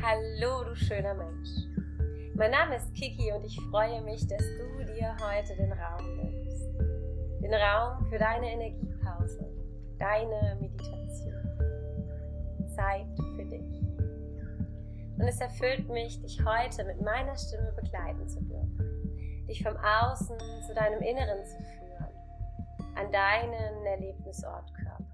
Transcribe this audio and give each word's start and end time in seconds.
Hallo, 0.00 0.62
du 0.62 0.76
schöner 0.76 1.12
Mensch. 1.12 1.48
Mein 2.34 2.52
Name 2.52 2.76
ist 2.76 2.94
Kiki 2.94 3.32
und 3.32 3.44
ich 3.44 3.58
freue 3.68 4.00
mich, 4.02 4.24
dass 4.28 4.38
du 4.38 4.84
dir 4.84 5.16
heute 5.20 5.56
den 5.56 5.72
Raum 5.72 6.16
nimmst. 6.16 6.62
Den 7.42 7.52
Raum 7.52 8.04
für 8.06 8.16
deine 8.16 8.52
Energiepause, 8.52 9.44
deine 9.98 10.56
Meditation. 10.60 11.34
Zeit 12.76 13.08
für 13.34 13.44
dich. 13.44 13.82
Und 15.18 15.26
es 15.26 15.40
erfüllt 15.40 15.88
mich, 15.88 16.22
dich 16.22 16.38
heute 16.44 16.84
mit 16.84 17.00
meiner 17.02 17.36
Stimme 17.36 17.72
begleiten 17.72 18.28
zu 18.28 18.40
dürfen. 18.44 19.46
Dich 19.48 19.64
vom 19.64 19.76
Außen 19.76 20.38
zu 20.64 20.74
deinem 20.74 21.02
Inneren 21.02 21.44
zu 21.44 21.56
führen. 21.56 22.06
An 22.94 23.10
deinen 23.10 23.84
Erlebnisort 23.84 24.72
Körper. 24.74 25.07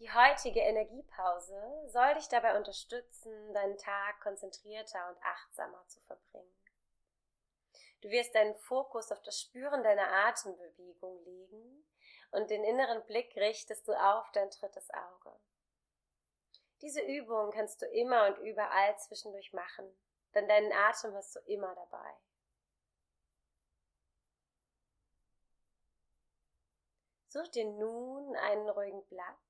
Die 0.00 0.10
heutige 0.10 0.60
Energiepause 0.60 1.62
soll 1.88 2.14
dich 2.14 2.26
dabei 2.28 2.56
unterstützen, 2.56 3.52
deinen 3.52 3.76
Tag 3.76 4.18
konzentrierter 4.22 5.10
und 5.10 5.22
achtsamer 5.22 5.86
zu 5.88 6.00
verbringen. 6.00 6.56
Du 8.00 8.08
wirst 8.08 8.34
deinen 8.34 8.56
Fokus 8.56 9.12
auf 9.12 9.20
das 9.20 9.38
Spüren 9.38 9.82
deiner 9.82 10.10
Atembewegung 10.10 11.22
legen 11.22 11.86
und 12.30 12.48
den 12.48 12.64
inneren 12.64 13.04
Blick 13.04 13.36
richtest 13.36 13.86
du 13.86 13.92
auf 13.92 14.32
dein 14.32 14.48
drittes 14.48 14.88
Auge. 14.90 15.38
Diese 16.80 17.02
Übung 17.02 17.50
kannst 17.50 17.82
du 17.82 17.86
immer 17.86 18.28
und 18.28 18.38
überall 18.38 18.98
zwischendurch 19.00 19.52
machen, 19.52 19.84
denn 20.32 20.48
deinen 20.48 20.72
Atem 20.72 21.14
hast 21.14 21.36
du 21.36 21.40
immer 21.40 21.74
dabei. 21.74 22.14
Such 27.28 27.48
dir 27.48 27.66
nun 27.66 28.34
einen 28.36 28.70
ruhigen 28.70 29.04
Platz 29.04 29.49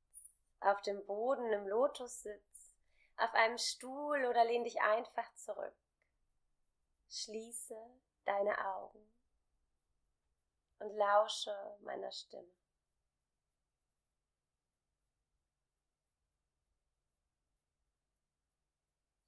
auf 0.60 0.80
dem 0.82 1.05
Boden 1.06 1.52
im 1.52 1.66
Lotussitz, 1.66 2.74
auf 3.16 3.32
einem 3.34 3.59
Stuhl 3.59 4.24
oder 4.24 4.45
lehn 4.45 4.65
dich 4.65 4.80
einfach 4.80 5.34
zurück. 5.34 5.76
Schließe 7.09 7.76
deine 8.24 8.57
Augen 8.66 9.12
und 10.79 10.95
lausche 10.96 11.76
meiner 11.80 12.12
Stimme. 12.12 12.52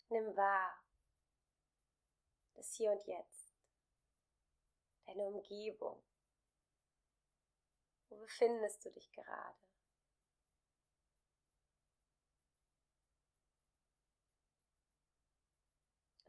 Nimm 0.08 0.36
wahr 0.36 0.82
das 2.62 2.74
Hier 2.74 2.92
und 2.92 3.04
Jetzt, 3.06 3.52
deine 5.06 5.24
Umgebung. 5.24 6.00
Wo 8.08 8.18
befindest 8.18 8.84
du 8.84 8.90
dich 8.90 9.10
gerade? 9.10 9.71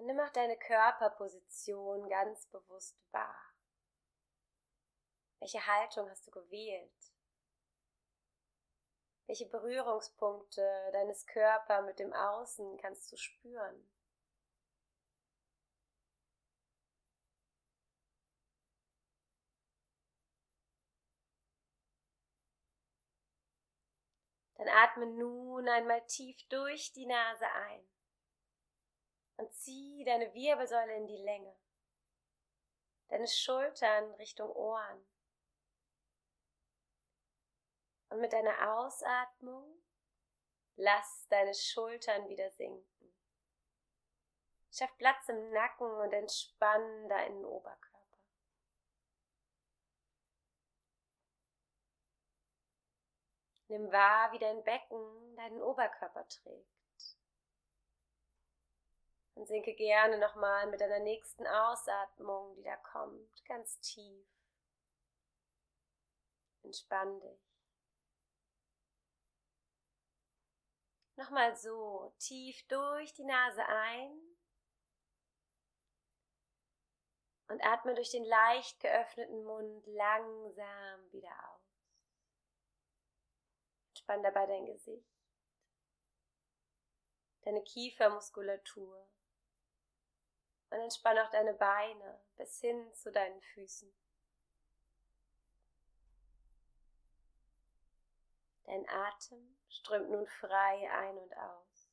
Und 0.03 0.07
nimm 0.07 0.19
auch 0.19 0.31
deine 0.31 0.57
Körperposition 0.57 2.09
ganz 2.09 2.45
bewusst 2.47 3.01
wahr. 3.13 3.53
Welche 5.39 5.65
Haltung 5.65 6.09
hast 6.09 6.27
du 6.27 6.31
gewählt? 6.31 7.13
Welche 9.27 9.45
Berührungspunkte 9.45 10.89
deines 10.91 11.25
Körpers 11.25 11.85
mit 11.85 11.99
dem 11.99 12.11
Außen 12.11 12.77
kannst 12.79 13.13
du 13.13 13.15
spüren? 13.15 13.89
Dann 24.55 24.67
atme 24.67 25.05
nun 25.05 25.69
einmal 25.69 26.05
tief 26.07 26.45
durch 26.49 26.91
die 26.91 27.05
Nase 27.05 27.45
ein 27.45 27.92
und 29.37 29.53
zieh 29.53 30.03
deine 30.03 30.33
Wirbelsäule 30.33 30.95
in 30.95 31.07
die 31.07 31.17
Länge, 31.17 31.55
deine 33.09 33.27
Schultern 33.27 34.11
Richtung 34.15 34.49
Ohren. 34.51 35.05
Und 38.09 38.21
mit 38.21 38.31
deiner 38.31 38.77
Ausatmung 38.77 39.81
lass 40.75 41.27
deine 41.29 41.53
Schultern 41.53 42.29
wieder 42.29 42.49
sinken. 42.51 43.13
Schaff 44.71 44.95
Platz 44.97 45.29
im 45.29 45.51
Nacken 45.51 45.87
und 45.87 46.13
entspann 46.13 47.09
deinen 47.09 47.45
Oberkörper. 47.45 47.93
Nimm 53.67 53.91
wahr, 53.91 54.31
wie 54.31 54.39
dein 54.39 54.63
Becken 54.63 55.35
deinen 55.35 55.61
Oberkörper 55.61 56.27
trägt. 56.27 56.82
Und 59.35 59.47
sinke 59.47 59.73
gerne 59.73 60.17
nochmal 60.19 60.67
mit 60.67 60.79
deiner 60.79 60.99
nächsten 60.99 61.47
Ausatmung, 61.47 62.55
die 62.55 62.63
da 62.63 62.77
kommt, 62.77 63.45
ganz 63.45 63.79
tief. 63.79 64.27
Entspann 66.61 67.19
dich. 67.19 67.53
Nochmal 71.15 71.55
so, 71.55 72.13
tief 72.19 72.65
durch 72.67 73.13
die 73.13 73.23
Nase 73.23 73.65
ein 73.65 74.33
und 77.47 77.63
atme 77.63 77.93
durch 77.93 78.09
den 78.09 78.25
leicht 78.25 78.79
geöffneten 78.79 79.43
Mund 79.43 79.85
langsam 79.85 81.11
wieder 81.11 81.29
aus. 81.49 81.61
Entspann 83.89 84.23
dabei 84.23 84.47
dein 84.47 84.65
Gesicht, 84.65 85.07
deine 87.43 87.63
Kiefermuskulatur 87.63 89.07
und 90.73 90.81
entspann 90.81 91.19
auch 91.19 91.29
deine 91.29 91.53
Beine 91.53 92.19
bis 92.35 92.59
hin 92.59 92.93
zu 92.95 93.11
deinen 93.11 93.39
Füßen. 93.41 93.93
Dein 98.63 98.87
Atem 98.89 99.55
strömt 99.69 100.09
nun 100.09 100.25
frei 100.25 100.89
ein 100.91 101.17
und 101.17 101.37
aus. 101.37 101.89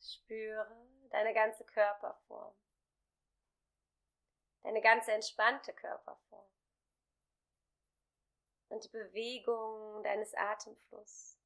Spüre 0.00 0.86
deine 1.10 1.32
ganze 1.32 1.64
Körperform, 1.64 2.54
deine 4.62 4.80
ganze 4.82 5.12
entspannte 5.12 5.72
Körperform 5.72 6.59
und 8.70 8.84
die 8.84 8.88
Bewegung 8.88 10.02
deines 10.02 10.32
Atemflusses. 10.34 11.36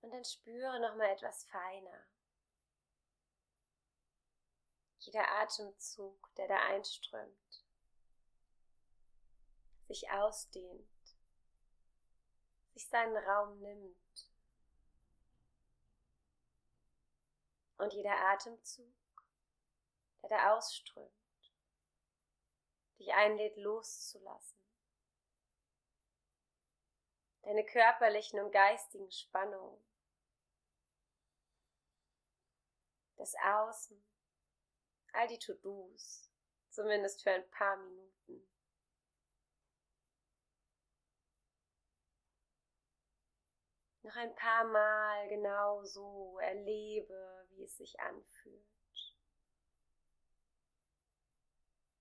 Und 0.00 0.10
dann 0.10 0.24
spüre 0.24 0.80
noch 0.80 0.96
mal 0.96 1.08
etwas 1.08 1.44
feiner. 1.44 2.06
Jeder 4.98 5.26
Atemzug, 5.40 6.34
der 6.36 6.48
da 6.48 6.58
einströmt 6.66 7.63
sich 9.86 10.10
ausdehnt, 10.10 11.16
sich 12.72 12.88
seinen 12.88 13.16
Raum 13.16 13.60
nimmt. 13.60 14.30
Und 17.76 17.92
jeder 17.92 18.16
Atemzug, 18.30 18.94
der 20.22 20.30
da 20.30 20.54
ausströmt, 20.54 21.12
dich 22.98 23.12
einlädt 23.12 23.56
loszulassen. 23.56 24.58
Deine 27.42 27.64
körperlichen 27.64 28.40
und 28.40 28.52
geistigen 28.52 29.10
Spannungen. 29.10 29.84
Das 33.16 33.34
Außen, 33.34 34.02
all 35.12 35.28
die 35.28 35.38
To-Dos, 35.38 36.30
zumindest 36.70 37.22
für 37.22 37.32
ein 37.32 37.48
paar 37.50 37.76
Minuten. 37.76 38.53
Noch 44.04 44.16
ein 44.16 44.34
paar 44.34 44.64
Mal 44.64 45.28
genau 45.28 45.82
so 45.84 46.38
erlebe, 46.38 47.46
wie 47.50 47.64
es 47.64 47.76
sich 47.76 47.98
anfühlt. 48.00 48.64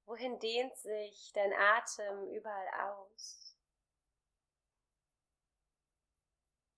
Wohin 0.06 0.40
dehnt 0.40 0.76
sich 0.78 1.32
dein 1.34 1.54
Atem 1.54 2.28
überall 2.28 2.68
aus? 2.92 3.58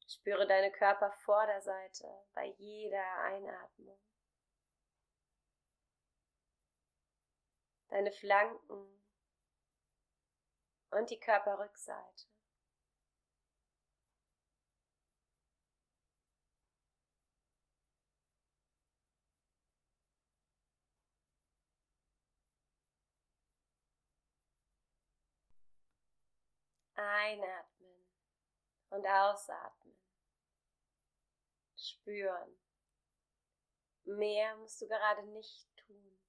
Spüre 0.07 0.48
deine 0.48 0.72
Körpervorderseite 0.72 2.07
bei 2.33 2.45
jeder 2.57 3.19
Einatmung. 3.24 4.00
deine 7.95 8.12
Flanken 8.12 9.01
und 10.92 11.10
die 11.10 11.19
Körperrückseite. 11.19 12.25
Einatmen 27.25 28.07
und 28.89 29.07
ausatmen. 29.07 29.98
Spüren. 31.75 32.56
Mehr 34.04 34.56
musst 34.57 34.80
du 34.81 34.88
gerade 34.88 35.24
nicht 35.24 35.68
tun. 35.77 36.19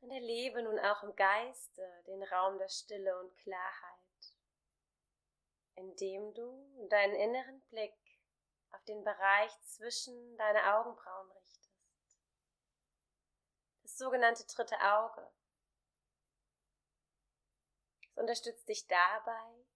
Und 0.00 0.10
erlebe 0.12 0.62
nun 0.62 0.78
auch 0.78 1.02
im 1.02 1.14
Geiste 1.16 1.82
den 2.06 2.22
Raum 2.22 2.56
der 2.58 2.68
Stille 2.68 3.18
und 3.18 3.36
Klarheit, 3.36 4.34
indem 5.74 6.32
du 6.34 6.88
deinen 6.88 7.16
inneren 7.16 7.60
Blick 7.62 7.94
auf 8.70 8.84
den 8.84 9.02
Bereich 9.02 9.50
zwischen 9.62 10.36
deine 10.36 10.76
Augenbrauen 10.76 11.30
richtest. 11.32 11.69
Sogenannte 14.00 14.46
dritte 14.46 14.80
Auge. 14.80 15.30
Es 18.08 18.16
unterstützt 18.16 18.66
dich 18.66 18.86
dabei, 18.86 19.66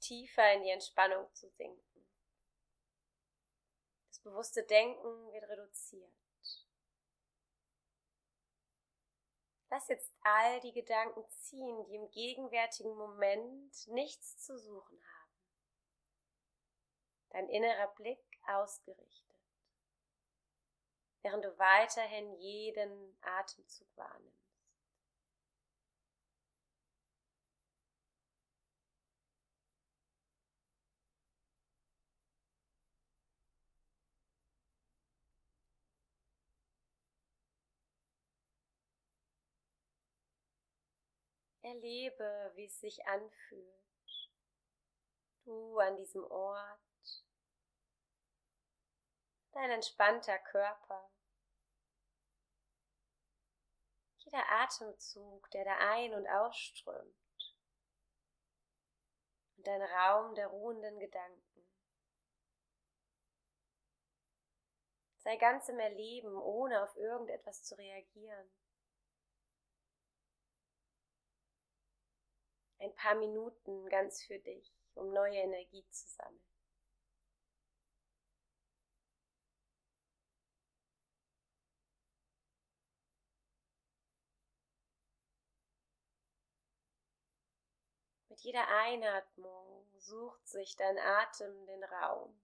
tiefer 0.00 0.54
in 0.54 0.62
die 0.62 0.70
Entspannung 0.70 1.30
zu 1.34 1.50
sinken. 1.50 2.06
Das 4.08 4.20
bewusste 4.20 4.64
Denken 4.64 5.32
wird 5.32 5.46
reduziert. 5.50 6.10
Lass 9.68 9.88
jetzt 9.88 10.14
all 10.22 10.60
die 10.60 10.72
Gedanken 10.72 11.28
ziehen, 11.28 11.84
die 11.84 11.96
im 11.96 12.10
gegenwärtigen 12.10 12.96
Moment 12.96 13.86
nichts 13.88 14.38
zu 14.38 14.56
suchen 14.56 14.98
haben. 14.98 15.32
Dein 17.28 17.48
innerer 17.50 17.88
Blick 17.96 18.24
ausgerichtet, 18.46 19.23
während 21.24 21.42
du 21.42 21.58
weiterhin 21.58 22.34
jeden 22.34 23.16
Atemzug 23.22 23.88
wahrnimmst. 23.96 24.44
Erlebe, 41.62 42.52
wie 42.56 42.66
es 42.66 42.78
sich 42.78 43.06
anfühlt. 43.06 43.64
Du 45.44 45.78
an 45.78 45.96
diesem 45.96 46.22
Ort, 46.24 47.24
dein 49.52 49.70
entspannter 49.70 50.38
Körper, 50.38 51.10
jeder 54.24 54.50
Atemzug, 54.50 55.50
der 55.50 55.64
da 55.64 55.76
ein- 55.78 56.14
und 56.14 56.26
ausströmt 56.26 57.56
und 59.56 59.66
dein 59.66 59.82
Raum 59.82 60.34
der 60.34 60.48
ruhenden 60.48 60.98
Gedanken. 60.98 61.68
Sei 65.18 65.36
ganz 65.36 65.68
im 65.68 65.78
Erleben, 65.78 66.36
ohne 66.36 66.82
auf 66.82 66.96
irgendetwas 66.96 67.62
zu 67.62 67.76
reagieren. 67.76 68.50
ein 72.84 72.94
paar 72.94 73.14
Minuten 73.14 73.88
ganz 73.88 74.22
für 74.22 74.38
dich, 74.38 74.72
um 74.94 75.12
neue 75.12 75.38
Energie 75.38 75.84
zu 75.90 76.06
sammeln. 76.08 76.53
Jeder 88.44 88.68
Einatmung 88.68 89.86
sucht 89.96 90.46
sich 90.46 90.76
dein 90.76 90.98
Atem 90.98 91.66
den 91.66 91.82
Raum, 91.82 92.38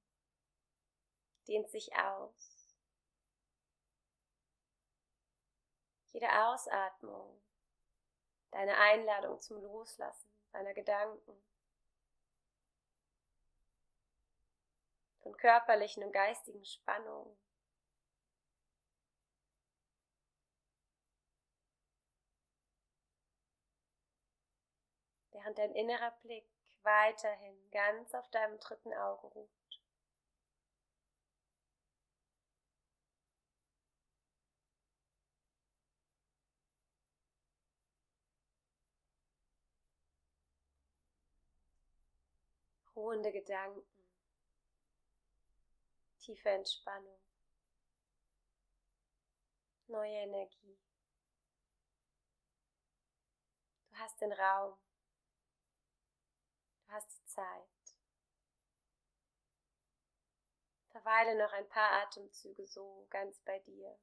dehnt 1.47 1.69
sich 1.69 1.95
aus. 1.95 2.75
Jede 6.09 6.29
Ausatmung 6.47 7.41
deine 8.51 8.77
Einladung 8.79 9.39
zum 9.41 9.61
Loslassen 9.61 10.29
deiner 10.53 10.73
Gedanken, 10.73 11.41
von 15.21 15.37
körperlichen 15.37 16.03
und 16.03 16.13
geistigen 16.13 16.65
Spannungen. 16.65 17.37
Während 25.41 25.57
dein 25.57 25.75
innerer 25.75 26.11
Blick 26.23 26.45
weiterhin 26.83 27.57
ganz 27.71 28.15
auf 28.15 28.29
deinem 28.31 28.59
dritten 28.61 28.93
Auge 28.93 29.27
ruht. 29.29 29.49
ruhende 42.95 43.33
Gedanken, 43.33 43.83
tiefe 46.19 46.51
Entspannung, 46.51 47.19
neue 49.87 50.17
Energie. 50.17 50.79
Du 53.89 53.97
hast 53.97 54.21
den 54.21 54.33
Raum, 54.33 54.77
du 56.91 56.97
hast 56.97 57.13
die 57.13 57.25
Zeit. 57.25 57.95
Verweile 60.89 61.39
noch 61.39 61.53
ein 61.53 61.69
paar 61.69 62.03
Atemzüge 62.03 62.67
so 62.67 63.07
ganz 63.11 63.39
bei 63.41 63.61
dir. 63.61 63.97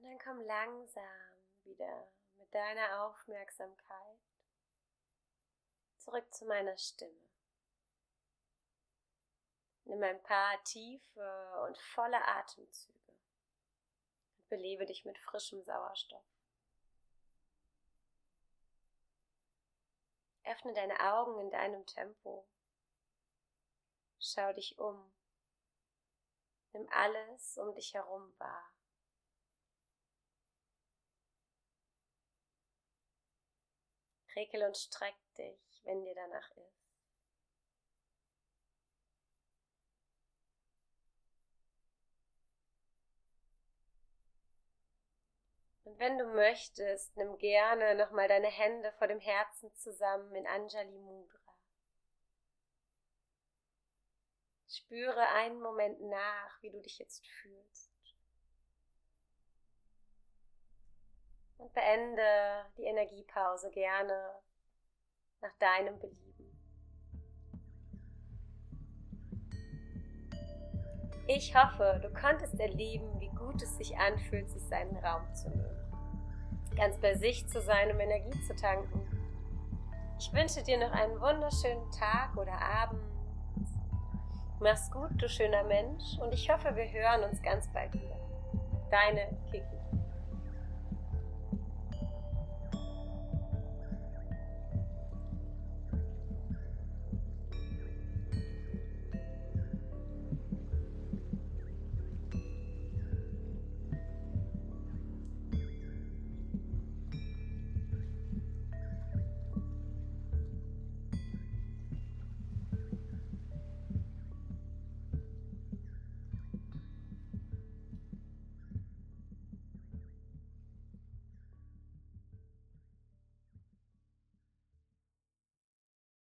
Und 0.00 0.06
dann 0.06 0.18
komm 0.18 0.40
langsam 0.46 1.04
wieder 1.64 2.08
mit 2.38 2.54
deiner 2.54 3.04
Aufmerksamkeit 3.04 4.18
zurück 5.98 6.32
zu 6.32 6.46
meiner 6.46 6.78
Stimme. 6.78 7.28
Nimm 9.84 10.02
ein 10.02 10.22
paar 10.22 10.62
tiefe 10.64 11.66
und 11.66 11.76
volle 11.76 12.26
Atemzüge 12.26 13.12
und 14.38 14.48
belebe 14.48 14.86
dich 14.86 15.04
mit 15.04 15.18
frischem 15.18 15.62
Sauerstoff. 15.64 16.24
Öffne 20.44 20.72
deine 20.72 20.98
Augen 21.12 21.38
in 21.40 21.50
deinem 21.50 21.84
Tempo. 21.84 22.48
Schau 24.18 24.50
dich 24.54 24.78
um. 24.78 25.12
Nimm 26.72 26.88
alles 26.90 27.58
um 27.58 27.74
dich 27.74 27.92
herum 27.92 28.32
wahr. 28.38 28.72
Reckel 34.40 34.62
und 34.62 34.76
streck 34.76 35.16
dich, 35.36 35.82
wenn 35.84 36.02
dir 36.02 36.14
danach 36.14 36.50
ist. 36.56 36.80
Und 45.84 45.98
wenn 45.98 46.16
du 46.16 46.24
möchtest, 46.24 47.14
nimm 47.16 47.36
gerne 47.36 47.94
nochmal 47.94 48.28
deine 48.28 48.48
Hände 48.48 48.92
vor 48.92 49.08
dem 49.08 49.20
Herzen 49.20 49.74
zusammen 49.74 50.34
in 50.34 50.46
Anjali 50.46 50.98
Mudra. 50.98 51.38
Spüre 54.68 55.28
einen 55.34 55.60
Moment 55.60 56.00
nach, 56.00 56.62
wie 56.62 56.70
du 56.70 56.80
dich 56.80 56.98
jetzt 56.98 57.26
fühlst. 57.26 57.89
Beende 61.72 62.66
die 62.76 62.84
Energiepause 62.84 63.70
gerne 63.70 64.34
nach 65.40 65.54
deinem 65.58 65.98
Belieben. 65.98 66.30
Ich 71.26 71.54
hoffe, 71.54 72.00
du 72.02 72.12
konntest 72.12 72.58
erleben, 72.58 73.20
wie 73.20 73.28
gut 73.28 73.62
es 73.62 73.76
sich 73.76 73.96
anfühlt, 73.96 74.50
sich 74.50 74.62
seinen 74.64 74.96
Raum 74.96 75.22
zu 75.34 75.48
nehmen. 75.48 75.80
Ganz 76.76 76.98
bei 76.98 77.14
sich 77.14 77.46
zu 77.46 77.60
sein, 77.60 77.92
um 77.92 78.00
Energie 78.00 78.40
zu 78.46 78.54
tanken. 78.56 79.06
Ich 80.18 80.32
wünsche 80.32 80.62
dir 80.62 80.78
noch 80.78 80.92
einen 80.92 81.20
wunderschönen 81.20 81.90
Tag 81.92 82.36
oder 82.36 82.60
Abend. 82.60 83.00
Mach's 84.58 84.90
gut, 84.90 85.10
du 85.16 85.28
schöner 85.28 85.64
Mensch, 85.64 86.18
und 86.20 86.34
ich 86.34 86.50
hoffe, 86.50 86.74
wir 86.76 86.90
hören 86.90 87.30
uns 87.30 87.40
ganz 87.42 87.66
bald 87.72 87.94
wieder. 87.94 88.18
Deine 88.90 89.28
Kiki. 89.50 89.79